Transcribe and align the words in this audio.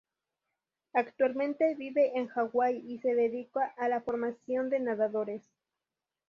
Actualmente 0.93 1.75
vive 1.75 2.17
en 2.17 2.25
Hawái 2.29 2.81
y 2.87 2.97
se 3.01 3.13
dedica 3.13 3.75
a 3.77 3.87
la 3.87 4.01
formación 4.01 4.71
de 4.71 4.79
nadadores. 4.79 5.43